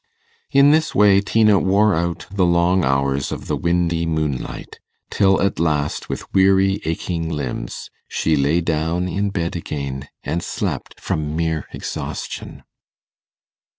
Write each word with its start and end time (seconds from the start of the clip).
In 0.49 0.71
this 0.71 0.95
way 0.95 1.21
Tina 1.21 1.59
wore 1.59 1.93
out 1.93 2.25
the 2.31 2.43
long 2.43 2.83
hours 2.83 3.31
of 3.31 3.45
the 3.45 3.55
windy 3.55 4.07
moonlight, 4.07 4.79
till 5.11 5.39
at 5.39 5.59
last, 5.59 6.09
with 6.09 6.25
weary 6.33 6.81
aching 6.85 7.29
limbs, 7.29 7.91
she 8.07 8.35
lay 8.35 8.61
down 8.61 9.07
in 9.07 9.29
bed 9.29 9.55
again, 9.55 10.09
and 10.23 10.41
slept 10.41 10.99
from 10.99 11.35
mere 11.35 11.67
exhaustion. 11.71 12.63